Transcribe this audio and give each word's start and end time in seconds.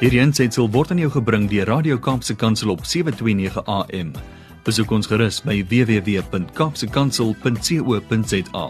Hierdie 0.00 0.22
aanseit 0.22 0.54
sal 0.56 0.64
word 0.72 0.94
aan 0.94 1.00
jou 1.02 1.10
gebring 1.12 1.42
deur 1.50 1.68
Radio 1.68 1.98
Kaapse 2.00 2.32
Kansel 2.32 2.70
op 2.72 2.86
7:29 2.88 3.60
AM. 3.68 4.16
Besoek 4.64 4.88
ons 4.96 5.04
gerus 5.04 5.44
by 5.44 5.60
www.kapsekansel.co.za. 5.68 8.64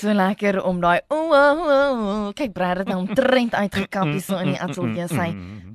So 0.00 0.08
lekker 0.16 0.64
om 0.64 0.80
daai 0.80 1.04
o 1.12 1.28
oh, 1.28 1.36
oh, 1.36 1.68
oh, 1.68 2.32
kyk 2.32 2.56
Brad 2.56 2.80
het 2.80 2.88
nou 2.88 3.04
omtrent 3.04 3.52
uitgekap 3.52 4.08
hier 4.14 4.24
so 4.24 4.40
in 4.40 4.54
die 4.54 4.62
ateljee 4.64 5.04
sy 5.12 5.28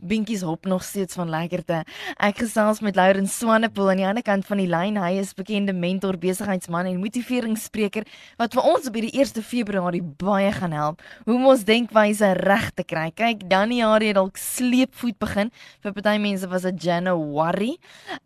Binkies 0.03 0.41
hop 0.43 0.65
nog 0.65 0.83
steeds 0.83 1.15
van 1.15 1.29
lekkerte. 1.31 1.83
Ek 2.19 2.41
gesels 2.43 2.81
met 2.83 2.97
Lauren 2.99 3.27
Swanepoel 3.27 3.93
aan 3.93 4.01
die 4.01 4.07
ander 4.07 4.25
kant 4.25 4.45
van 4.45 4.59
die 4.59 4.67
lyn. 4.67 4.97
Hy 4.99 5.13
is 5.21 5.31
bekende 5.37 5.71
mentor, 5.73 6.17
besigheidsman 6.19 6.89
en 6.89 6.99
motiveringsspreker 6.99 8.03
wat 8.41 8.55
vir 8.57 8.67
ons 8.67 8.89
op 8.89 8.97
hierdie 8.99 9.13
1 9.15 9.39
Februarie 9.47 10.03
baie 10.03 10.51
gaan 10.51 10.75
help 10.75 11.03
om 11.23 11.47
ons 11.47 11.63
denkwyse 11.67 12.33
reg 12.41 12.69
te 12.75 12.83
kry. 12.83 13.05
Kyk, 13.15 13.45
Januarie 13.51 14.11
het 14.11 14.19
dalk 14.19 14.39
sleepvoet 14.39 15.17
begin. 15.23 15.53
Vir 15.83 15.95
party 15.95 16.17
mense 16.21 16.51
was 16.51 16.67
dit 16.67 16.83
January. 16.83 17.77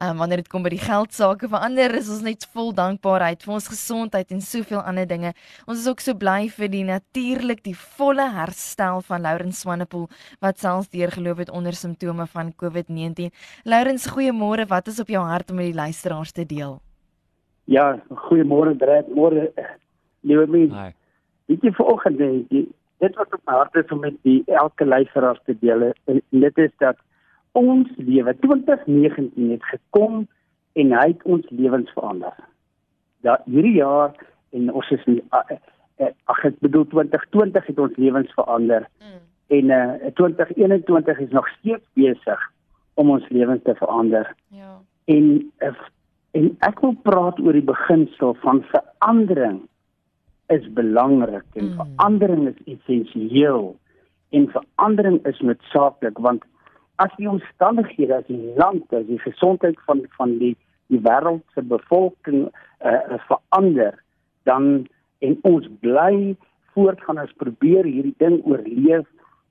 Um, 0.02 0.18
wanneer 0.24 0.42
dit 0.42 0.50
kom 0.50 0.66
by 0.66 0.74
die 0.74 0.82
geld 0.82 1.14
sake, 1.14 1.50
vir 1.52 1.62
ander 1.62 1.94
is 2.00 2.10
ons 2.10 2.26
net 2.26 2.48
vol 2.58 2.74
dankbaarheid 2.76 3.46
vir 3.46 3.54
ons 3.54 3.70
gesondheid 3.70 4.34
en 4.34 4.42
soveel 4.42 4.82
ander 4.82 5.08
dinge. 5.08 5.34
Ons 5.68 5.86
is 5.86 5.88
ook 5.92 6.02
so 6.04 6.18
bly 6.18 6.50
vir 6.58 6.74
die 6.74 6.84
natuurlik 6.88 7.64
die 7.66 7.78
volle 7.78 8.26
herstel 8.34 9.04
van 9.08 9.26
Lauren 9.26 9.54
Swanepoel 9.54 10.08
wat 10.44 10.60
selfs 10.62 10.92
deurgeloop 10.94 11.46
het 11.46 11.54
onder 11.54 11.77
simptome 11.78 12.26
van 12.34 12.52
COVID-19. 12.64 13.32
Lourens, 13.64 14.08
goeiemôre. 14.12 14.68
Wat 14.68 14.88
is 14.92 15.00
op 15.04 15.12
jou 15.14 15.24
hart 15.24 15.52
om 15.52 15.60
met 15.62 15.72
die 15.72 15.78
luisteraars 15.78 16.34
te 16.36 16.46
deel? 16.46 16.80
Ja, 17.68 17.98
goeiemôre 18.28 18.76
Brad. 18.80 19.10
Môre 19.12 19.52
liewe 20.28 20.48
mens. 20.48 20.96
Weet 21.48 21.64
jy 21.64 21.72
vanoggend 21.78 22.20
jy 22.20 22.66
dit 23.04 23.20
wat 23.20 23.34
op 23.34 23.44
my 23.46 23.60
hart 23.60 23.76
is 23.80 23.92
om 23.94 24.02
met 24.04 24.16
die 24.28 24.42
elke 24.60 24.86
luisteraar 24.86 25.40
te 25.46 25.56
deel. 25.62 25.92
En 26.10 26.22
dit 26.30 26.58
is 26.58 26.74
dat 26.84 26.98
ons 27.58 27.90
lewe 27.98 28.34
2019 28.42 29.52
het 29.52 29.70
gekom 29.72 30.26
en 30.78 30.94
hy 30.94 31.08
het 31.14 31.24
ons 31.24 31.46
lewens 31.50 31.92
verander. 31.94 32.34
Ja, 33.26 33.40
hierdie 33.46 33.78
jaar 33.80 34.14
en 34.56 34.72
ons 34.74 34.92
is 34.94 35.06
nie 35.10 35.22
ag 35.34 36.44
ek 36.46 36.60
bedoel 36.62 36.86
2020 36.94 37.72
het 37.72 37.80
ons 37.82 37.98
lewens 37.98 38.34
verander. 38.38 38.86
Mm 39.02 39.27
en 39.48 39.70
uh, 39.70 40.06
eh, 40.06 40.14
2021 40.14 41.20
is 41.20 41.30
nog 41.30 41.48
steeds 41.48 41.86
besig 41.94 42.52
om 42.94 43.10
ons 43.10 43.30
lewens 43.30 43.64
te 43.64 43.76
verander. 43.76 44.36
Ja. 44.48 44.82
En 45.06 45.52
uh, 45.60 45.74
en 46.38 46.52
ek 46.68 46.82
wil 46.84 46.94
praat 47.08 47.40
oor 47.42 47.56
die 47.56 47.66
beginsel 47.66 48.36
van 48.44 48.62
verandering 48.72 49.62
is 50.54 50.66
belangrik 50.78 51.46
en 51.60 51.72
mm. 51.72 51.80
verandering 51.80 52.48
is 52.52 52.60
essensieel 52.76 53.72
en 54.36 54.48
verandering 54.54 55.20
is 55.30 55.40
noodsaaklik 55.40 56.20
want 56.28 56.46
as 57.04 57.14
die 57.18 57.30
omstandighede 57.32 58.20
as 58.20 58.28
die 58.30 58.54
land 58.60 58.94
as 58.96 59.08
die 59.10 59.20
gesondheid 59.24 59.80
van 59.90 60.04
van 60.20 60.38
die 60.44 60.54
die 60.92 61.02
wêreld 61.04 61.44
se 61.56 61.64
bevolking 61.64 62.48
uh, 62.48 63.18
verander 63.28 63.98
dan 64.48 64.88
en 65.26 65.40
ons 65.50 65.68
bly 65.84 66.36
voortgaan 66.76 67.20
as 67.24 67.34
probeer 67.44 67.88
hierdie 67.88 68.16
ding 68.24 68.40
oorleef 68.46 69.08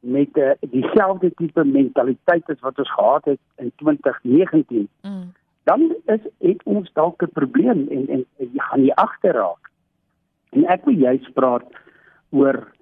met 0.07 0.37
uh, 0.37 0.51
dieselfde 0.61 1.33
tipe 1.35 1.65
mentaliteit 1.65 2.51
as 2.51 2.61
wat 2.61 2.79
ons 2.79 2.93
gehad 2.93 3.25
het 3.25 3.41
in 3.57 3.73
2019 3.83 4.89
mm. 5.03 5.33
dan 5.65 5.95
is 6.05 6.21
het 6.39 6.62
ons 6.65 6.93
dalk 6.93 7.23
'n 7.23 7.33
probleem 7.33 7.87
en 7.91 8.09
en 8.09 8.25
jy 8.37 8.62
gaan 8.69 8.81
nie 8.81 8.95
agterraak. 8.95 9.71
En 10.51 10.65
ek 10.65 10.84
wil 10.84 10.95
juist 10.95 11.33
praat 11.33 11.67
oor 12.31 12.73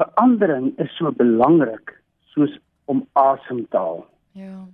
verandering 0.00 0.78
is 0.78 0.96
so 0.96 1.12
belangrik 1.12 2.00
soos 2.32 2.58
om 2.84 3.06
asem 3.12 3.66
te 3.68 3.76
haal. 3.76 4.06
Ja. 4.32 4.66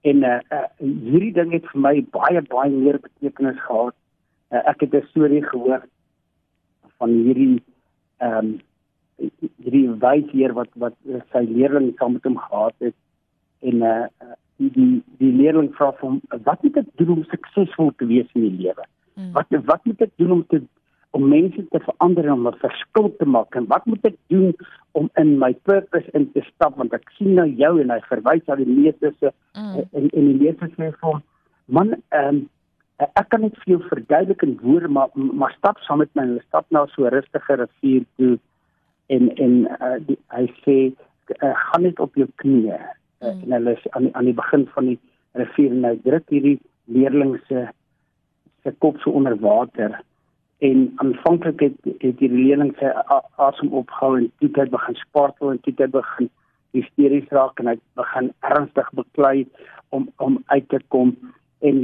En 0.00 0.22
uh, 0.22 0.38
uh, 0.52 0.68
hierdie 0.78 1.32
ding 1.32 1.52
het 1.52 1.66
vir 1.72 1.80
my 1.80 1.94
baie 2.14 2.42
baie 2.42 2.70
meer 2.70 3.00
betekenis 3.02 3.60
gehad. 3.66 3.94
Uh, 4.50 4.62
ek 4.70 4.80
het 4.80 4.94
'n 4.94 5.06
storie 5.10 5.42
gehoor 5.42 5.82
van 6.98 7.10
hierdie 7.10 7.62
ehm 8.18 8.38
um, 8.38 8.60
hierdie 9.18 9.88
wysheer 10.02 10.54
wat 10.56 10.70
wat 10.74 10.96
sy 11.32 11.44
leerling 11.48 11.92
saam 11.98 12.16
met 12.16 12.24
hom 12.28 12.38
gehad 12.48 12.74
het 12.88 12.96
en 13.60 13.82
uh 13.82 14.34
die 14.58 14.70
die, 14.74 15.02
die 15.20 15.32
leerling 15.38 15.70
vra 15.76 15.92
hom 16.00 16.20
wat 16.46 16.62
moet 16.66 16.80
ek 16.80 16.88
doen 17.00 17.18
om 17.18 17.26
suksesvol 17.30 17.92
te 17.98 18.08
wees 18.10 18.30
in 18.34 18.46
die 18.48 18.56
lewe? 18.64 18.86
Hmm. 19.14 19.30
Wat 19.36 19.54
wat 19.70 19.84
moet 19.86 20.02
ek 20.08 20.14
doen 20.18 20.32
om 20.38 20.44
te 20.50 20.62
om 21.16 21.28
mense 21.28 21.62
te 21.72 21.80
verander 21.80 22.26
en 22.26 22.32
om 22.32 22.48
'n 22.48 22.60
verskil 22.64 23.08
te 23.18 23.24
maak 23.24 23.54
en 23.54 23.66
wat 23.66 23.86
moet 23.86 24.04
ek 24.04 24.16
doen 24.26 24.52
om 24.92 25.10
in 25.14 25.38
my 25.38 25.52
purpose 25.70 26.10
in 26.12 26.30
te 26.32 26.42
stap 26.50 26.76
want 26.76 26.92
ek 26.92 27.08
sien 27.16 27.34
nou 27.34 27.46
jou 27.46 27.80
en 27.80 27.90
hy 27.90 28.00
verwys 28.10 28.44
na 28.46 28.56
die 28.56 28.94
se 29.00 29.32
mm. 29.54 29.74
en 29.92 30.08
en 30.10 30.26
die 30.30 30.40
meeste 30.42 30.68
sê 30.76 30.90
vir 30.92 31.08
hom 31.08 31.22
man 31.66 31.94
ehm 31.94 32.28
um, 32.28 32.48
ek 32.98 33.28
kan 33.30 33.40
net 33.40 33.56
vir 33.62 33.72
jou 33.74 33.82
verduidelik 33.88 34.42
in 34.42 34.58
woorde 34.62 34.88
maar 34.88 35.08
maar 35.14 35.54
stap 35.56 35.78
saam 35.78 35.98
met 35.98 36.14
my 36.14 36.22
en 36.22 36.40
stap 36.46 36.66
na 36.70 36.86
so 36.86 37.06
'n 37.06 37.14
rustige 37.14 37.56
rivier 37.56 38.04
toe 38.16 38.38
en 39.14 39.30
en 39.36 39.54
uh, 39.80 39.96
die, 40.06 40.18
hy 40.34 40.46
sê 40.64 40.76
uh, 40.88 41.52
gaan 41.70 41.86
net 41.86 42.00
op 42.00 42.16
jou 42.18 42.28
knieë. 42.42 42.78
Uh, 42.78 43.30
mm. 43.32 43.44
en 43.46 43.56
hulle 43.56 43.76
is 43.76 43.86
aan 43.90 44.08
die, 44.08 44.14
aan 44.16 44.28
die 44.30 44.36
begin 44.40 44.66
van 44.74 44.92
die 44.92 44.98
rivier 45.38 45.74
nou 45.74 45.94
druk 46.04 46.28
hierdie 46.34 46.58
leerling 46.84 47.36
se 47.48 47.66
se 48.64 48.74
kop 48.84 48.98
so 49.02 49.10
onder 49.10 49.36
water. 49.40 50.00
En 50.58 50.88
aanvanklik 51.02 51.60
het, 51.60 51.76
het 52.02 52.18
die 52.18 52.30
leerling 52.32 52.72
sy 52.80 52.90
asem 53.38 53.70
opgehou 53.80 54.16
en 54.18 54.30
toe 54.42 54.50
het 54.56 54.72
begin 54.74 54.98
spartel 54.98 55.52
en 55.54 55.60
toe 55.62 55.74
het 55.78 55.94
begin 55.94 56.30
hysteries 56.76 57.28
raak 57.34 57.60
en 57.62 57.72
hy 57.72 57.76
begin 57.98 58.32
ernstig 58.46 58.90
beklei 58.98 59.46
om 59.94 60.08
om 60.16 60.42
uit 60.46 60.68
te 60.68 60.80
kom. 60.94 61.14
En 61.64 61.78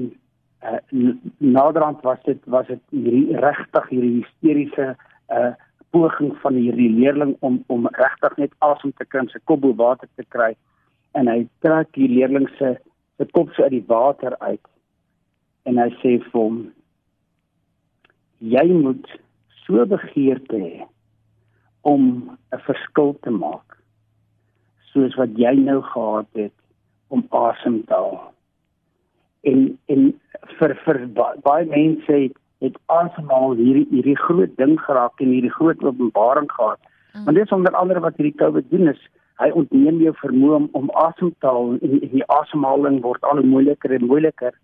uh, 0.64 1.12
naderhand 1.38 2.02
was 2.02 2.18
dit 2.26 2.40
was 2.56 2.66
dit 2.66 2.82
hierdie 2.90 3.38
regtig 3.46 3.88
hierdie 3.92 4.16
hysteriese 4.20 4.90
uh, 5.30 5.52
poging 5.94 6.32
van 6.42 6.58
hierdie 6.58 6.90
leerling 6.90 7.36
om 7.46 7.60
om 7.72 7.88
regtig 7.98 8.38
net 8.42 8.54
asem 8.66 8.92
te 8.98 9.06
kry, 9.06 9.22
sy 9.30 9.40
kop 9.50 9.62
bo 9.64 9.74
water 9.78 10.10
te 10.18 10.26
kry. 10.34 10.52
En 11.14 11.30
hy 11.30 11.44
trek 11.62 11.92
die 11.98 12.10
leerling 12.10 12.48
se 12.58 12.74
se 13.18 13.26
kop 13.36 13.52
so 13.54 13.62
uit 13.62 13.76
die 13.76 13.86
water 13.90 14.34
uit. 14.40 14.66
En 15.70 15.78
hy 15.78 15.90
sê 16.00 16.16
vir 16.24 16.40
hom 16.40 16.64
jy 18.54 18.66
moet 18.72 19.06
so 19.64 19.86
begeerte 19.88 20.58
hê 20.58 20.88
om 21.92 22.02
'n 22.52 22.60
verskil 22.66 23.14
te 23.22 23.30
maak 23.30 23.78
soos 24.92 25.14
wat 25.20 25.38
jy 25.38 25.54
nou 25.58 25.80
gehad 25.82 26.28
het 26.34 26.56
om 27.08 27.26
asem 27.30 27.82
te 27.86 27.94
haal. 27.94 28.32
En 29.42 29.78
en 29.86 30.12
vir 30.58 30.74
vir 30.84 30.98
baie 31.46 31.66
mense 31.66 32.12
het 32.12 32.36
het 32.64 32.78
asemhaal 32.86 33.56
hierdie 33.60 33.86
hierdie 33.90 34.18
groot 34.26 34.56
ding 34.60 34.78
geraak 34.86 35.20
en 35.20 35.34
hierdie 35.36 35.52
groot 35.58 35.82
openbaring 35.84 36.50
gehad. 36.52 36.80
Mm. 37.12 37.24
Want 37.24 37.36
dit 37.36 37.46
is 37.46 37.56
onder 37.56 37.76
andere 37.76 38.00
wat 38.00 38.16
hierdie 38.16 38.40
COVID 38.40 38.70
doen 38.70 38.88
is 38.94 39.02
hy 39.42 39.50
ontneem 39.58 39.98
jou 40.02 40.12
vermoë 40.20 40.58
om, 40.58 40.68
om 40.78 40.92
asem 41.02 41.32
te 41.42 41.50
haal 41.50 41.74
en, 41.80 41.96
en 41.98 42.12
die 42.12 42.26
asemhaling 42.36 43.00
word 43.02 43.24
al 43.30 43.42
moeiliker 43.42 43.94
en 43.96 44.06
moeiliker 44.10 44.54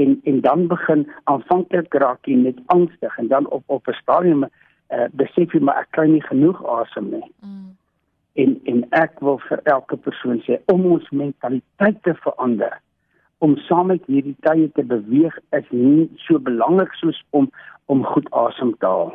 en 0.00 0.18
en 0.28 0.40
dan 0.44 0.66
begin 0.68 1.06
aanvanklik 1.32 1.94
raak 2.04 2.28
jy 2.28 2.36
net 2.40 2.60
angstig 2.74 3.18
en 3.18 3.28
dan 3.32 3.48
op 3.56 3.64
op 3.66 3.88
'n 3.88 4.00
stadium 4.00 4.44
uh, 4.44 5.08
besef 5.12 5.52
jy 5.52 5.60
maar 5.60 5.80
ek 5.84 5.92
kry 5.96 6.06
nie 6.08 6.24
genoeg 6.28 6.64
asem 6.80 7.10
nie. 7.10 7.24
Mm. 7.40 7.76
En 8.34 8.60
en 8.64 8.84
ek 8.90 9.20
wil 9.20 9.38
vir 9.48 9.60
elke 9.64 9.96
persoon 9.96 10.40
sê 10.46 10.60
om 10.72 10.86
ons 10.86 11.10
mentaliteit 11.10 12.02
te 12.02 12.14
verander 12.24 12.80
om 13.42 13.56
saam 13.66 13.90
met 13.90 14.04
hierdie 14.06 14.36
tye 14.46 14.68
te 14.76 14.84
beweeg 14.86 15.34
is 15.58 15.70
nie 15.74 16.06
so 16.26 16.38
belangrik 16.38 16.92
soos 17.00 17.18
om 17.38 17.48
om 17.90 18.04
goed 18.06 18.28
asem 18.38 18.70
te 18.78 18.86
haal. 18.86 19.10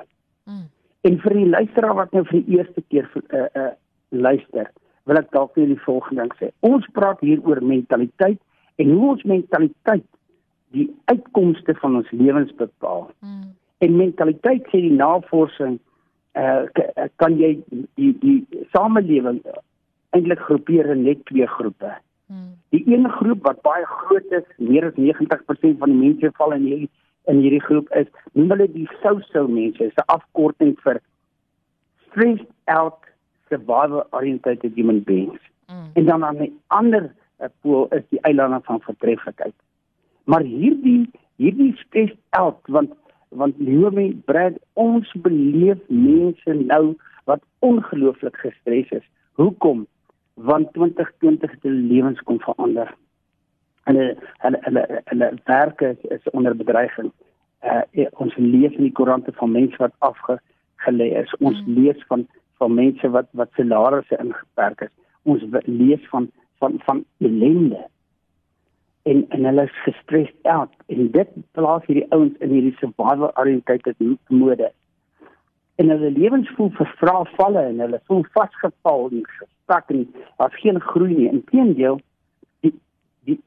Mm. 0.52 0.66
En 1.08 1.16
vir 1.24 1.36
die 1.40 1.48
luisteraar 1.54 1.96
wat 1.96 2.12
nou 2.16 2.26
vir 2.28 2.42
die 2.42 2.58
eerste 2.58 2.84
keer 2.92 3.08
uh 3.16 3.46
uh 3.62 3.72
luister, 4.10 4.68
wil 5.08 5.20
ek 5.20 5.32
dalk 5.36 5.56
weer 5.56 5.68
die 5.72 5.84
volgende 5.84 6.26
ding 6.26 6.36
sê. 6.40 6.50
Ons 6.68 6.88
praat 6.96 7.24
hier 7.24 7.40
oor 7.48 7.60
mentaliteit 7.64 8.40
en 8.84 8.92
hoe 8.92 9.10
ons 9.14 9.24
mentaliteit 9.28 10.06
die 10.76 10.88
uitkomste 11.12 11.76
van 11.80 11.96
ons 12.02 12.12
lewens 12.12 12.52
bepaal. 12.60 13.08
Mm. 13.24 13.54
En 13.84 14.00
mentaliteit 14.02 14.68
sê 14.74 14.84
die 14.90 14.96
navorsing 14.96 15.80
uh 16.38 16.68
kan 17.24 17.40
jy 17.40 17.56
die 17.96 18.12
die 18.22 18.66
samelewing 18.76 19.40
eintlik 20.16 20.44
groepeer 20.50 20.92
in 20.92 21.08
net 21.08 21.24
twee 21.32 21.48
groepe. 21.56 21.96
Die 22.76 22.84
een 22.86 23.10
groep 23.10 23.44
wat 23.44 23.62
baie 23.62 23.86
groot 23.86 24.32
is, 24.36 24.48
meer 24.58 24.86
as 24.90 24.98
90% 25.00 25.78
van 25.80 25.94
die 25.94 26.00
mense 26.00 26.32
val 26.40 26.56
in 26.56 26.66
hierdie 26.68 26.90
in 27.28 27.42
hierdie 27.44 27.64
groep 27.64 27.90
is, 28.00 28.08
noem 28.40 28.54
hulle 28.54 28.68
die 28.72 28.88
SOSO 29.02 29.48
mense, 29.52 29.84
is 29.84 29.96
'n 30.00 30.08
afkorting 30.16 30.76
vir 30.84 31.02
stressed 32.06 32.52
out 32.66 33.00
survival 33.50 34.06
oriented 34.12 34.64
human 34.76 35.02
beings. 35.04 35.42
Mm. 35.68 35.90
En 35.94 36.06
dan 36.06 36.24
aan 36.24 36.38
die 36.38 36.54
ander 36.68 37.12
uh, 37.40 37.48
pool 37.62 37.88
is 37.92 38.04
die 38.10 38.22
eilande 38.22 38.60
van 38.64 38.80
vertreffelikheid. 38.82 39.56
Maar 40.24 40.42
hierdie 40.42 41.10
hierdie 41.36 41.76
stressed 41.76 42.20
out 42.30 42.60
want 42.68 42.96
want 43.30 43.60
Leomi 43.60 44.14
Brad 44.26 44.56
ons 44.74 45.12
beleef 45.22 45.78
mense 45.88 46.54
nou 46.54 46.96
wat 47.24 47.44
ongelooflik 47.60 48.38
gestres 48.38 48.90
is 48.90 49.04
Hoekom? 49.38 49.86
Want 50.38 50.74
2020 50.74 51.52
het 51.52 51.64
hulle 51.66 51.88
lewens 51.92 52.22
kon 52.30 52.40
verander. 52.40 52.94
Hulle 53.90 54.06
hulle 54.44 54.60
hulle 54.62 55.02
hulle 55.06 55.32
werke 55.50 55.96
is, 55.96 56.10
is 56.18 56.30
onder 56.32 56.56
bedreiging. 56.56 57.12
Uh 57.66 58.06
ons 58.22 58.36
lees 58.36 58.76
in 58.76 58.86
die 58.86 58.94
koerante 58.94 59.34
van 59.34 59.52
mense 59.52 59.78
wat 59.82 59.96
afgelê 60.10 61.10
is. 61.22 61.36
Ons 61.40 61.62
mm. 61.66 61.74
lees 61.74 62.04
van 62.08 62.28
van 62.58 62.74
mense 62.74 63.10
wat 63.10 63.30
wat 63.32 63.50
salarisse 63.58 64.18
ingeperk 64.22 64.82
is. 64.82 64.94
Ons 65.24 65.46
lees 65.66 66.10
van 66.10 66.30
van 66.58 66.80
van 66.86 67.06
ellende 67.18 67.88
en 69.08 69.26
en 69.30 69.46
hulle 69.50 69.64
is 69.64 69.82
gestres 69.86 70.32
out 70.44 70.74
en 70.86 71.12
dit 71.12 71.30
plaas 71.52 71.86
hierdie 71.88 72.08
ouens 72.16 72.36
in 72.46 72.54
hierdie 72.56 72.76
survival 72.80 73.32
oriented 73.42 73.88
mode 74.28 74.72
en 75.78 75.90
hulle 75.94 76.12
lewens 76.12 76.50
voel 76.58 76.72
vervra 76.80 77.24
valle 77.36 77.66
en 77.72 77.84
hulle 77.86 78.00
voel 78.10 78.24
vasgeval 78.38 79.10
en 79.12 79.26
gestak 79.34 79.92
en 79.94 80.06
daar's 80.38 80.62
geen 80.62 80.80
groei 80.92 81.14
nie 81.16 81.30
inteendeel 81.32 82.00
die 82.66 82.74
die 83.30 83.40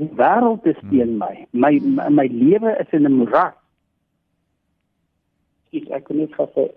die 0.00 0.10
wêreld 0.20 0.68
is 0.74 0.78
teen 0.90 1.18
my 1.22 1.34
my 1.50 1.74
my, 1.80 2.08
my 2.20 2.28
lewe 2.30 2.76
is 2.84 2.94
in 2.98 3.08
'n 3.08 3.18
moeras 3.22 3.58
ek 5.72 5.90
ek 5.98 6.08
kan 6.08 6.16
net 6.22 6.34
vir 6.38 6.72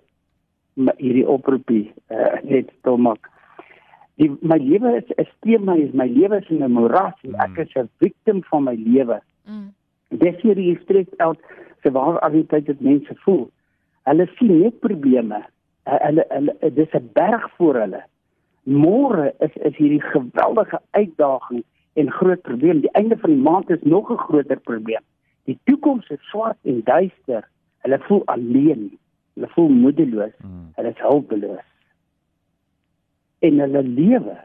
hierdie 0.97 1.27
oproepie 1.27 1.85
uh, 2.11 2.35
net 2.43 2.71
te 2.83 2.97
maak 3.07 3.31
die 4.15 4.29
my 4.41 4.57
lewe 4.57 4.97
is 4.97 5.09
'n 5.17 5.27
steen 5.37 5.65
my 5.65 5.77
is 5.77 5.93
my 5.93 6.07
lewe 6.07 6.37
is 6.41 6.49
in 6.49 6.63
'n 6.63 6.71
moras 6.71 7.15
en 7.23 7.35
ek 7.35 7.49
mm. 7.49 7.61
is 7.61 7.75
'n 7.75 7.89
victim 7.99 8.43
van 8.43 8.63
my 8.63 8.75
lewe. 8.75 9.19
Mm. 9.47 9.73
Dis 10.09 10.41
hier 10.41 10.55
die 10.55 10.79
stres 10.83 11.09
uit 11.17 11.39
se 11.83 11.91
waar 11.91 12.19
altyd 12.19 12.65
dit 12.65 12.79
mense 12.79 13.15
voel. 13.15 13.49
Hulle 14.05 14.27
sien 14.37 14.59
net 14.59 14.79
probleme. 14.79 15.41
Hulle 15.89 16.25
hulle 16.29 16.71
dis 16.79 16.93
'n 16.93 17.09
berg 17.13 17.49
voor 17.57 17.75
hulle. 17.83 18.03
Môre 18.63 19.33
is 19.39 19.55
is 19.55 19.75
hierdie 19.77 20.01
geweldige 20.01 20.79
uitdaging 20.91 21.63
en 21.93 22.11
groot 22.11 22.41
probleem. 22.41 22.81
Die 22.81 22.91
einde 22.91 23.17
van 23.17 23.29
die 23.29 23.41
maand 23.49 23.69
is 23.69 23.83
nog 23.83 24.11
'n 24.11 24.17
groter 24.17 24.59
probleem. 24.59 25.03
Die 25.45 25.59
toekoms 25.63 26.09
is 26.09 26.29
swart 26.29 26.57
en 26.63 26.81
duister. 26.83 27.47
Hulle 27.83 27.99
voel 27.99 28.25
alleen. 28.25 28.97
Hulle 29.33 29.47
voel 29.47 29.69
moedeloos. 29.69 30.33
Mm. 30.41 30.71
Hulle 30.75 30.89
is 30.89 31.01
hulpeloos 31.01 31.65
en 33.45 33.59
hulle 33.63 33.81
lewe 33.83 34.37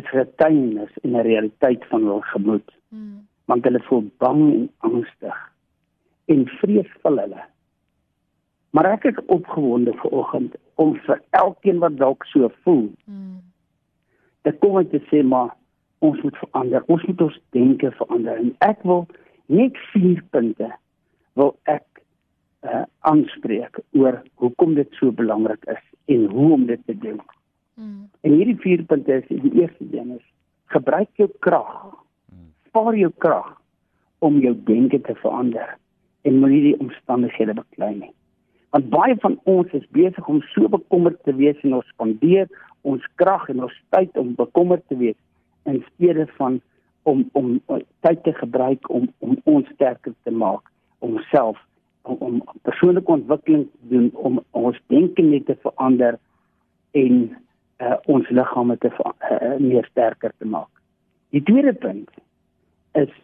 is 0.00 0.08
getuienis 0.12 0.92
en 1.02 1.10
'n 1.16 1.26
realiteit 1.30 1.84
van 1.90 2.02
hul 2.10 2.20
gemoed. 2.20 2.68
Hmm. 2.88 3.26
Want 3.44 3.64
hulle 3.64 3.82
voel 3.88 4.04
bang 4.18 4.42
en 4.54 4.70
angstig 4.78 5.38
en 6.24 6.46
vrees 6.60 6.90
vir 7.02 7.18
hulle. 7.20 7.42
Maar 8.76 8.90
ek 8.92 9.04
is 9.08 9.20
opgewonde 9.32 9.92
vanoggend 9.96 10.56
om 10.74 10.90
vir 11.06 11.20
elkeen 11.30 11.78
wat 11.80 11.94
dalk 11.96 12.24
so 12.28 12.50
voel. 12.64 12.90
Te 14.44 14.52
kom 14.60 14.76
en 14.76 14.88
te 14.92 15.00
sê 15.08 15.22
maar 15.24 15.54
ons 16.04 16.20
moet 16.20 16.36
verander. 16.36 16.84
Ons 16.92 17.04
moet 17.08 17.22
ons 17.24 17.38
denke 17.56 17.90
verander. 17.96 18.36
En 18.42 18.50
ek 18.66 18.82
wil 18.84 19.06
net 19.48 19.78
vier 19.94 20.20
punte 20.34 20.68
wil 21.40 21.54
ek 21.72 21.86
uh 22.66 22.82
aanspreek 23.08 23.80
oor 23.96 24.18
hoekom 24.42 24.74
dit 24.76 25.00
so 25.00 25.14
belangrik 25.22 25.64
is 25.72 25.82
en 26.12 26.28
hoe 26.34 26.52
om 26.58 26.68
dit 26.68 26.84
te 26.84 26.98
doen. 26.98 27.20
Mm. 27.80 28.08
En 28.20 28.36
hierdie 28.36 28.58
vier 28.60 28.84
punte 28.84 29.20
is 29.22 29.28
die 29.30 29.54
eerste 29.62 29.88
ding 29.94 30.12
is 30.18 30.24
gebruik 30.74 31.08
jou 31.16 31.30
krag. 31.46 31.72
Spaar 32.68 32.96
jou 32.98 33.12
krag 33.24 33.54
om 34.18 34.40
jou 34.44 34.52
denke 34.68 35.00
te 35.00 35.16
verander 35.22 35.76
en 36.28 36.40
moenie 36.44 36.62
die 36.72 36.78
omstandighede 36.82 37.56
beklei 37.56 37.94
nie. 37.94 38.14
Want 38.76 38.90
baie 38.92 39.14
van 39.16 39.38
ons 39.48 39.70
is 39.72 39.84
besig 39.96 40.26
om 40.28 40.42
so 40.52 40.68
bekommerd 40.68 41.16
te 41.24 41.32
wees 41.34 41.60
en 41.64 41.78
ons 41.78 41.92
spandeer 41.94 42.50
ons 42.84 43.04
krag 43.16 43.46
en 43.48 43.62
ons 43.64 43.76
tyd 43.94 44.18
om 44.20 44.34
bekommerd 44.36 44.82
te 44.90 44.98
wees 45.00 45.16
in 45.64 45.78
steede 45.94 46.26
van 46.36 46.58
om 47.08 47.22
om 47.40 47.54
tyd 48.04 48.20
te 48.26 48.34
gebruik 48.36 48.90
om 48.92 49.08
om 49.24 49.38
ons 49.48 49.70
sterker 49.72 50.12
te 50.28 50.34
maak 50.42 50.68
om 50.98 51.16
self 51.30 51.62
om, 52.02 52.18
om 52.28 52.36
persoonlike 52.68 53.16
ontwikkeling 53.16 53.64
te 53.70 53.88
doen 53.94 54.10
om 54.28 54.42
ons 54.50 54.82
denke 54.92 55.24
net 55.24 55.48
te 55.48 55.56
verander 55.64 56.20
en 57.00 57.16
uh, 57.80 57.96
ons 58.12 58.28
liggame 58.28 58.76
te 58.84 58.92
uh, 58.92 59.56
meer 59.56 59.88
sterker 59.88 60.36
te 60.36 60.48
maak. 60.48 60.68
Die 61.32 61.42
tweede 61.48 61.72
punt 61.72 62.12
is 62.92 63.16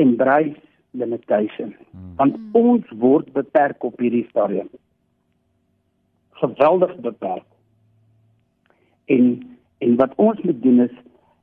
embrace 0.00 0.64
limitation. 0.96 1.74
Hmm. 1.90 2.14
Want 2.16 2.36
ons 2.52 2.92
word 3.00 3.32
beperk 3.32 3.84
op 3.84 3.98
hierdie 4.00 4.26
stadium. 4.28 4.68
Geweldig 6.42 6.96
beperk. 7.04 7.46
En 9.04 9.28
en 9.78 9.96
wat 9.96 10.14
ons 10.16 10.40
moet 10.40 10.62
doen 10.62 10.80
is 10.80 10.94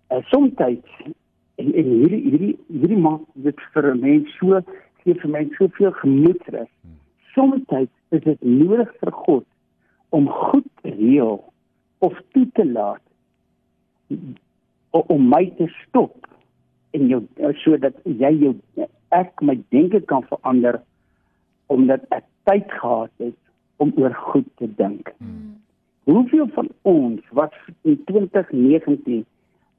uh, 0.09 0.17
soms 0.31 0.51
en 0.57 1.13
en 1.55 1.89
hierdie 1.89 2.21
hierdie 2.29 2.55
hierdie 2.67 2.97
maak 2.97 3.21
dit 3.33 3.59
vir 3.73 3.93
'n 3.93 3.99
mens 3.99 4.37
so 4.37 4.61
gee 5.03 5.13
vir 5.13 5.29
mense 5.29 5.55
soveel 5.55 5.91
gemoedsrus. 5.91 6.71
Hmm. 6.81 6.97
Soms 7.33 7.89
is 8.09 8.23
dit 8.23 8.41
nodig 8.41 8.89
vir 8.99 9.11
God 9.11 9.45
om 10.09 10.29
goed 10.29 10.67
te 10.81 10.89
reël 10.89 11.53
of 11.99 12.21
toe 12.31 12.47
te 12.53 12.65
laat 12.65 13.01
om 14.89 15.29
my 15.29 15.45
te 15.57 15.67
stop 15.81 16.27
en 16.93 17.07
jou 17.09 17.21
sodat 17.63 17.95
jy 18.05 18.31
jou 18.43 18.53
ek 19.15 19.41
my 19.41 19.57
denke 19.75 20.01
kan 20.09 20.25
verander 20.29 20.81
omdat 21.73 22.05
ek 22.15 22.25
tyd 22.49 22.71
gehad 22.79 23.11
het 23.23 23.37
om 23.81 23.93
oor 23.97 24.13
goed 24.13 24.47
te 24.61 24.67
dink. 24.77 25.13
Hmm. 25.17 25.55
Hoeveel 26.03 26.49
van 26.53 26.69
ons 26.81 27.21
wat 27.31 27.55
in 27.81 28.01
2019 28.05 29.23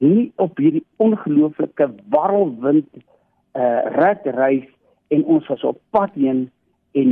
nie 0.03 0.31
op 0.41 0.57
hierdie 0.57 0.83
ongelooflike 0.97 1.89
warrelwind 2.13 2.89
uh 3.55 3.81
red 3.95 4.25
reis 4.35 4.67
en 5.13 5.23
ons 5.23 5.47
was 5.47 5.63
op 5.63 5.79
pad 5.95 6.13
heen 6.19 6.49
en 6.91 7.11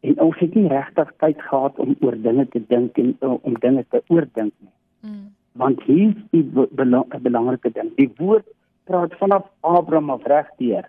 en 0.00 0.20
ons 0.20 0.38
het 0.40 0.54
nie 0.56 0.68
regtig 0.68 1.12
tyd 1.22 1.42
gehad 1.48 1.78
om 1.78 1.96
oor 2.00 2.16
dinge 2.16 2.46
te 2.48 2.62
dink 2.68 2.96
en 2.98 3.12
uh, 3.20 3.34
om 3.40 3.56
dinge 3.60 3.84
te 3.88 4.00
oordink 4.08 4.52
nie. 4.58 4.72
Mm. 5.00 5.26
Want 5.60 5.82
hier 5.84 6.14
is 6.14 6.22
die 6.30 6.66
belang, 6.76 7.08
belangrike 7.20 7.72
ding. 7.76 7.90
Die 7.98 8.08
woord 8.16 8.46
praat 8.88 9.14
vanaf 9.20 9.44
Abraham 9.60 10.10
af 10.10 10.24
regdeur. 10.24 10.88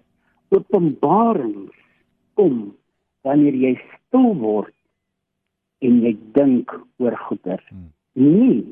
Openbarings 0.51 1.75
kom 2.35 2.75
wanneer 3.23 3.55
jy 3.55 3.73
stil 3.87 4.33
word 4.41 4.75
en 5.81 6.01
jy 6.03 6.13
dink 6.35 6.71
oor 7.01 7.15
goeie. 7.27 7.57
Mm. 7.71 7.89
Nee. 8.19 8.63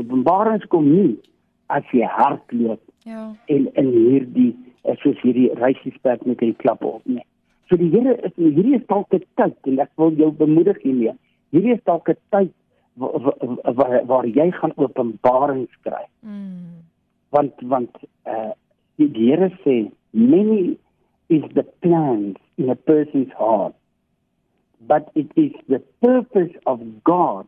Openbarings 0.00 0.66
kom 0.72 0.88
nie 0.88 1.16
as 1.72 1.84
jy 1.92 2.06
hardloop. 2.08 2.82
Ja. 3.06 3.28
En 3.52 3.68
in 3.78 3.90
hierdie 3.92 4.52
soos 5.02 5.18
hierdie 5.22 5.50
reisiesperk 5.58 6.24
met 6.26 6.38
die 6.42 6.54
klappe 6.62 6.86
op 6.86 7.04
nie. 7.06 7.24
So 7.68 7.78
die 7.78 7.90
Here 7.90 8.14
is 8.22 8.34
hierdie 8.38 8.76
is 8.78 8.86
dalk 8.86 9.12
'n 9.14 9.24
tyd 9.36 9.56
en 9.66 9.80
ek 9.80 9.90
wil 9.96 10.12
jou 10.14 10.30
bemoedig 10.30 10.78
hiermee. 10.82 11.14
Hierdie 11.50 11.74
is 11.74 11.82
dalk 11.84 12.08
'n 12.08 12.16
tyd 12.30 12.52
waar, 12.94 13.34
waar 13.74 14.06
waar 14.06 14.26
jy 14.26 14.50
gaan 14.50 14.72
openbarings 14.76 15.74
kry. 15.82 16.06
Mm. 16.22 16.82
Want 17.30 17.54
want 17.62 17.96
eh 18.22 18.32
uh, 18.32 18.52
die 18.96 19.10
Here 19.14 19.50
sê 19.64 19.90
many 20.10 20.78
is 21.28 21.42
the 21.54 21.64
plans 21.80 22.36
in 22.56 22.70
a 22.70 22.74
person's 22.74 23.32
heart 23.38 23.74
but 24.80 25.10
it 25.14 25.30
is 25.36 25.52
the 25.68 25.82
purpose 26.02 26.54
of 26.66 26.80
God 27.04 27.46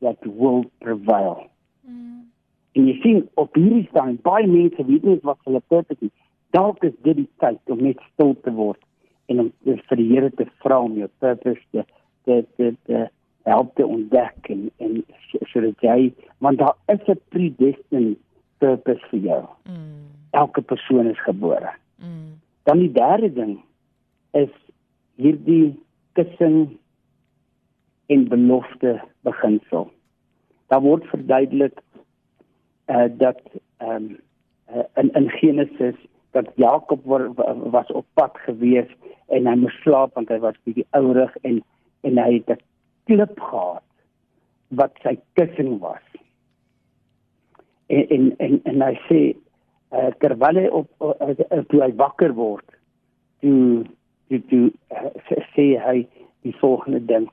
that 0.00 0.18
will 0.26 0.64
prevail. 0.80 1.46
Mm. 1.88 2.28
En 2.72 2.86
jy 2.88 2.94
sien 3.02 3.18
op 3.40 3.54
hierdie 3.58 3.86
staan 3.90 4.16
baie 4.24 4.46
mense 4.48 4.84
weet 4.88 5.04
nie 5.06 5.18
wat 5.26 5.40
hulle 5.46 5.62
purpose 5.68 6.08
is. 6.08 6.14
Dalk 6.56 6.84
is 6.84 6.94
dit 7.06 7.22
die 7.22 7.28
tyd 7.42 7.72
om 7.72 7.82
net 7.84 8.00
stil 8.12 8.34
te 8.44 8.52
word 8.56 8.80
en 9.30 9.44
om 9.44 9.50
vir 9.64 10.00
die 10.00 10.08
Here 10.10 10.30
te 10.36 10.48
vra 10.64 10.80
om 10.82 10.96
jou 10.98 11.08
purpose 11.22 11.60
te 11.70 11.84
te 12.26 12.42
te, 12.56 12.72
te 12.88 13.06
help 13.48 13.74
te 13.76 13.86
ontdek 13.86 14.50
en 14.54 14.68
en 14.82 15.00
sodat 15.52 15.86
jy 15.86 16.12
want 16.44 16.62
daar 16.62 16.76
is 16.94 17.06
'n 17.08 17.20
predestined 17.34 18.18
purpose 18.58 19.04
vir 19.10 19.20
jou. 19.20 19.44
Mm. 19.68 20.08
Elke 20.30 20.62
persoon 20.62 21.10
is 21.10 21.22
gebore. 21.22 21.72
Mm. 21.98 22.41
Dan 22.62 22.78
die 22.78 22.92
derde 22.92 23.32
ding 23.32 23.56
is 24.32 24.52
hierdie 25.20 25.74
kussing 26.12 26.78
en 28.06 28.28
belofte 28.28 29.00
beginsel. 29.20 29.90
Daar 30.66 30.80
word 30.80 31.06
verduidelik 31.10 31.80
uh, 32.86 33.08
dat 33.18 33.40
ehm 33.76 33.94
um, 33.94 34.18
uh, 34.74 34.84
in 34.94 35.12
in 35.12 35.30
Genesis 35.30 35.98
dat 36.30 36.48
Jakob 36.54 37.04
was 37.70 37.92
op 37.92 38.06
pad 38.14 38.38
gewees 38.46 38.88
en 39.26 39.46
hy 39.46 39.54
moes 39.56 39.76
slaap 39.84 40.14
want 40.14 40.30
hy 40.32 40.38
was 40.40 40.56
bietjie 40.64 40.86
ourig 40.96 41.36
en 41.42 41.60
en 42.02 42.18
hy 42.18 42.32
het 42.38 42.50
'n 42.50 42.62
klip 43.06 43.40
gehad 43.40 43.88
wat 44.68 44.96
sy 45.02 45.18
kussing 45.38 45.78
was. 45.78 46.06
En 47.86 48.08
en 48.08 48.34
en, 48.38 48.60
en 48.64 48.82
hy 48.82 48.94
sê 49.08 49.20
uh, 49.92 50.10
terwyl 50.24 50.58
hy 50.60 50.66
op 50.80 51.04
uh, 51.04 51.28
uh, 51.28 51.62
toe 51.70 51.84
hy 51.84 51.92
wakker 52.00 52.34
word, 52.36 52.66
toe 53.44 53.84
toe, 54.28 54.40
toe 54.50 54.64
uh, 54.96 55.38
sê 55.52 55.72
hy 55.80 56.02
die 56.42 56.56
volgende 56.58 57.00
ding. 57.06 57.30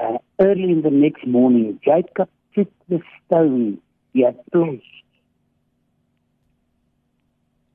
uh, 0.00 0.18
early 0.38 0.70
in 0.70 0.82
the 0.82 0.90
next 0.90 1.26
morning, 1.26 1.78
Jacob 1.84 2.28
took 2.54 2.68
the 2.88 3.00
stone 3.18 3.78
he 4.12 4.22
had 4.22 4.38
placed, 4.52 4.84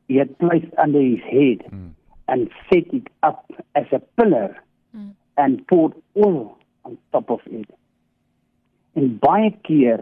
he 0.08 0.18
had 0.18 0.38
placed 0.40 0.74
under 0.78 1.02
his 1.02 1.20
head 1.22 1.64
mm. 1.72 1.92
and 2.28 2.50
set 2.72 2.94
it 2.94 3.08
up 3.24 3.52
as 3.76 3.86
a 3.92 4.00
pillar 4.22 4.56
mm. 4.96 5.14
and 5.38 5.66
poured 5.68 5.94
oil 6.18 6.58
on 6.84 6.98
top 7.12 7.30
of 7.30 7.40
it. 7.46 7.70
En 8.96 9.18
baie 9.20 9.52
keer 9.68 10.00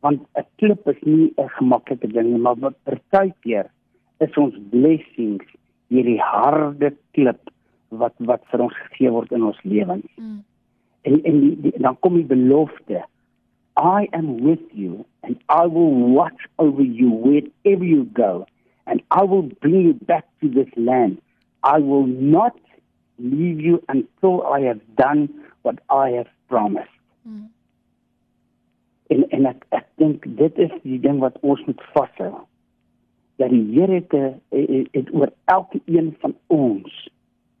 want 0.00 0.20
'n 0.36 0.46
klip 0.58 0.88
is 0.88 1.00
nie 1.02 1.32
'n 1.36 1.48
gemaklike 1.58 2.08
ding 2.08 2.28
nie, 2.32 2.38
maar 2.38 2.58
wat 2.58 2.76
partykeer 2.84 3.70
is 4.18 4.36
ons 4.36 4.54
blessings 4.70 5.46
hierdie 5.88 6.20
harde 6.20 6.94
klip 7.12 7.50
wat 7.88 8.14
wat 8.18 8.42
vir 8.50 8.60
ons 8.60 8.76
gegee 8.84 9.10
word 9.10 9.32
in 9.32 9.44
ons 9.44 9.62
lewens. 9.62 10.06
Mm. 10.16 10.44
En 11.02 11.22
en 11.24 11.40
die, 11.40 11.56
die, 11.60 11.74
dan 11.78 11.96
kom 12.00 12.14
die 12.14 12.28
belofte 12.36 13.04
I 13.80 14.08
am 14.12 14.42
with 14.44 14.66
you 14.72 15.04
and 15.22 15.36
I 15.48 15.66
will 15.66 15.94
watch 16.14 16.46
over 16.58 16.82
you 16.82 17.10
wherever 17.10 17.84
you 17.84 18.04
go 18.12 18.46
and 18.86 19.02
I 19.10 19.22
will 19.24 19.48
bring 19.60 19.80
you 19.80 19.94
back 19.94 20.26
to 20.40 20.48
this 20.48 20.68
land. 20.76 21.20
I 21.62 21.78
will 21.78 22.06
not 22.06 22.56
leave 23.18 23.60
you 23.60 23.82
until 23.88 24.46
I 24.46 24.60
have 24.60 24.80
done 24.96 25.28
what 25.62 25.78
I 25.88 26.10
have 26.10 26.28
promised. 26.48 26.90
Mm. 27.28 27.48
En 29.10 29.26
en 29.36 29.46
ek 29.50 29.64
ek 29.74 29.86
dink 30.02 30.26
dit 30.38 30.58
is 30.66 30.74
die 30.86 31.00
ding 31.02 31.18
wat 31.22 31.38
ons 31.42 31.62
moet 31.66 31.82
vashou. 31.94 32.32
Dat 33.42 33.50
die 33.50 33.64
Here 33.72 34.00
het, 34.00 34.12
het, 34.54 34.90
het 34.94 35.14
oor 35.16 35.32
elke 35.44 35.80
een 35.84 36.12
van 36.20 36.36
ons 36.46 37.08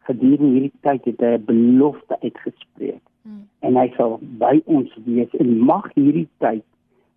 gedurende 0.08 0.52
hierdie 0.54 0.82
tyd 0.86 1.06
het 1.10 1.22
hy 1.24 1.32
'n 1.36 1.44
belofte 1.44 2.20
uitgespreek. 2.20 3.02
Hmm. 3.22 3.46
En 3.60 3.76
hy 3.76 3.88
sal 3.96 4.18
by 4.42 4.60
ons 4.64 4.92
wees 5.04 5.32
en 5.42 5.58
mag 5.58 5.90
hierdie 5.94 6.28
tyd 6.38 6.64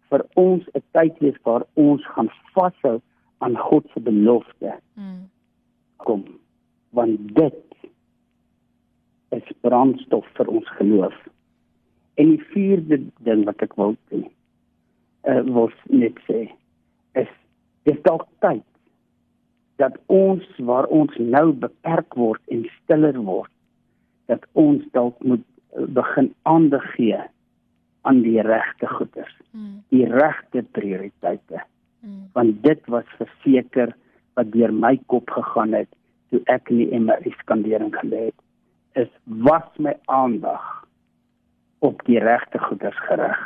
vir 0.10 0.26
ons 0.36 0.64
'n 0.74 0.84
tyd 0.92 1.20
wees 1.20 1.38
waar 1.44 1.66
ons 1.74 2.06
gaan 2.16 2.30
vashou 2.54 3.00
aan 3.38 3.58
God 3.58 3.86
se 3.94 4.00
belofte. 4.00 4.74
Hmm. 4.94 5.30
Kom, 5.98 6.24
want 6.90 7.36
dit 7.36 7.64
is 9.30 9.48
brandstof 9.62 10.28
vir 10.38 10.48
ons 10.48 10.70
geloof. 10.78 11.16
En 12.14 12.30
die 12.30 12.44
vierde 12.54 13.00
ding 13.26 13.46
wat 13.48 13.64
ek 13.66 13.74
wil 13.80 13.96
sê, 14.12 14.22
uh, 15.30 15.42
wil 15.48 15.72
net 15.90 16.20
sê, 16.28 16.46
is 17.18 17.32
dis 17.90 18.00
dalk 18.06 18.28
tyd 18.46 18.66
dat 19.82 19.98
ons 20.14 20.46
waar 20.68 20.86
ons 20.94 21.16
nou 21.18 21.48
beperk 21.64 22.14
word 22.20 22.42
en 22.54 22.68
stiller 22.84 23.18
word, 23.18 23.52
dat 24.30 24.46
ons 24.54 24.84
dalk 24.94 25.18
moet 25.26 25.44
uh, 25.74 25.88
begin 25.98 26.30
aandag 26.50 26.86
gee 26.94 27.18
aan 28.04 28.22
die 28.22 28.42
regte 28.46 28.88
goeders, 28.88 29.34
mm. 29.52 29.82
die 29.96 30.06
regte 30.12 30.64
prioriteite. 30.78 31.64
Mm. 32.04 32.30
Want 32.38 32.62
dit 32.64 32.88
was 32.92 33.10
verseker 33.18 33.96
wat 34.38 34.52
deur 34.54 34.74
my 34.74 34.98
kop 35.08 35.30
gegaan 35.34 35.74
het 35.78 35.90
toe 36.34 36.42
ek 36.52 36.70
in 36.74 36.84
die 36.84 37.00
MRI 37.00 37.34
skandering 37.42 37.94
gelê 37.96 38.28
het, 38.30 38.40
is 39.06 39.10
was 39.26 39.66
my 39.82 39.94
aandag 40.12 40.83
op 41.84 42.02
die 42.08 42.20
regte 42.20 42.60
goeders 42.60 43.00
gerig. 43.08 43.40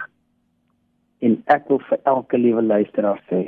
En 1.26 1.40
ek 1.50 1.66
wil 1.72 1.82
vir 1.90 2.00
elke 2.06 2.38
liewe 2.38 2.62
luisteraar 2.62 3.18
sê, 3.32 3.48